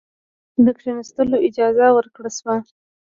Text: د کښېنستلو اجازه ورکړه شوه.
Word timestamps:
د 0.65 0.67
کښېنستلو 0.77 1.37
اجازه 1.47 1.87
ورکړه 1.93 2.29
شوه. 2.37 2.55